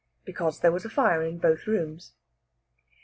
Because 0.25 0.61
there 0.61 0.71
was 0.71 0.83
a 0.83 0.89
fire 0.89 1.21
in 1.21 1.37
both 1.37 1.67
rooms. 1.67 2.13